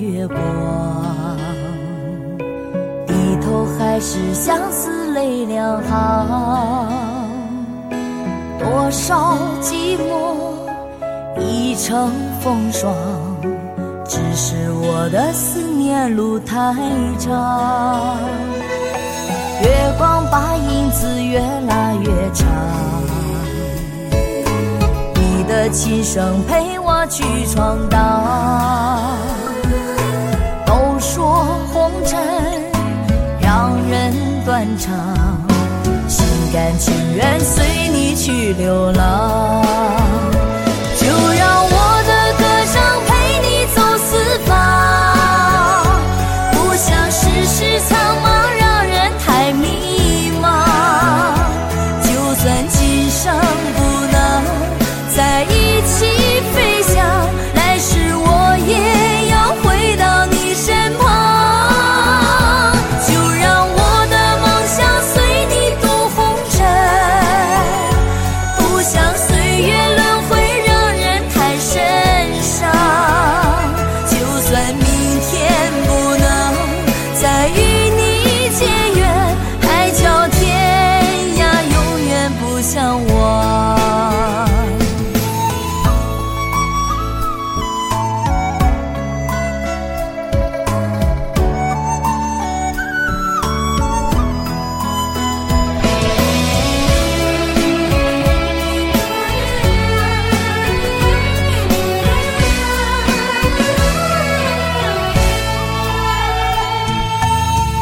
[0.00, 0.38] 月光
[3.04, 6.88] 低头还是相思泪两行
[8.60, 12.94] 多少寂寞已成风霜
[14.04, 16.54] 只是我的思念路太
[17.18, 18.20] 长
[19.62, 19.68] 月
[19.98, 22.46] 光把影子越拉越长
[25.16, 27.97] 你的琴声陪我去闯荡
[36.78, 39.97] 情愿随你去流浪。
[82.68, 83.78] 向往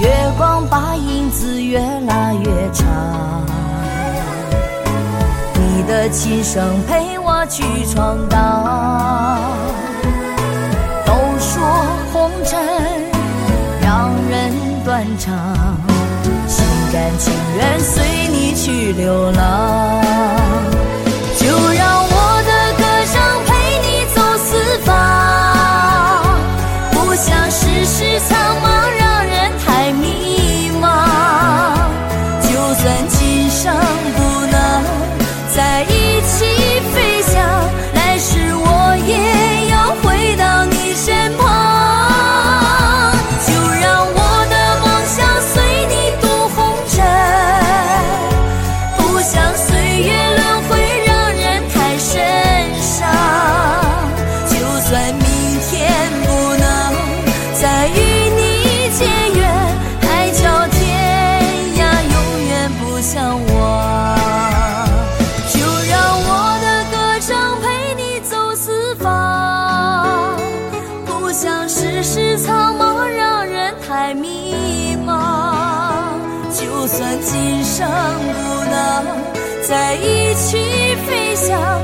[0.00, 3.49] 月光把影子越拉越长
[5.80, 9.40] 你的琴声陪我去闯荡。
[11.06, 11.64] 都说
[12.12, 12.60] 红尘
[13.80, 14.52] 让人
[14.84, 15.34] 断肠
[16.46, 20.39] 心甘情愿随你去流浪。
[76.90, 79.06] 就算今生不能
[79.62, 80.56] 在一起
[81.06, 81.80] 飞翔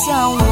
[0.00, 0.49] 像我。